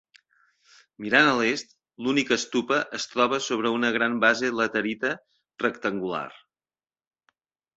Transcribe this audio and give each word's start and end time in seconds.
Mirant 1.03 1.27
a 1.33 1.35
l'est, 1.41 1.75
l'única 2.05 2.37
estupa 2.41 2.79
es 2.99 3.05
troba 3.11 3.41
sobre 3.49 3.75
una 3.75 3.93
gran 3.99 4.17
base 4.25 4.51
laterita 4.63 5.13
rectangular. 5.67 6.27